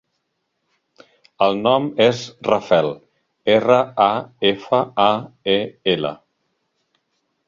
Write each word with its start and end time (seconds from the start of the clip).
El 1.47 1.59
nom 1.65 1.83
és 2.05 2.21
Rafael: 2.47 2.89
erra, 3.57 3.77
a, 4.05 4.07
efa, 4.53 4.79
a, 5.05 5.09
e, 5.57 5.59
ela. 5.95 6.15